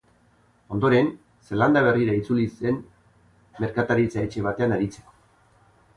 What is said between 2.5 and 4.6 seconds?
zen merkataritza-etxe